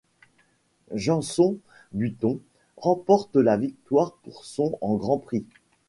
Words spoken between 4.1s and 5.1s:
pour son en